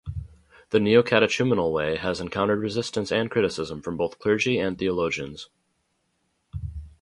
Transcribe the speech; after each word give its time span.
The 0.71 0.79
Neocatechumenal 0.79 1.71
Way 1.71 1.97
has 1.97 2.19
encountered 2.19 2.59
resistance 2.59 3.11
and 3.11 3.29
criticism 3.29 3.83
from 3.83 3.97
both 3.97 4.17
clergy 4.17 4.57
and 4.57 4.75
theologians. 4.75 5.47